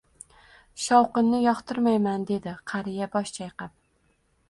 [0.85, 3.81] Shovqinni yoqtirmayman, dedi qariya bosh chayqab